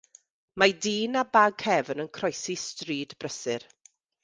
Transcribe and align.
Mae 0.61 0.71
dyn 0.85 1.19
â 1.21 1.23
bag 1.37 1.59
cefn 1.65 2.03
yn 2.05 2.11
croesi 2.19 2.57
stryd 2.65 3.17
brysur. 3.23 3.71